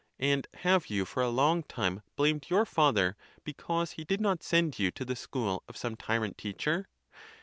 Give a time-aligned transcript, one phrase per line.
[0.17, 4.79] And have you for a long time blamed your father, because he did not send
[4.79, 6.87] you to the school of some tyrant teacher?!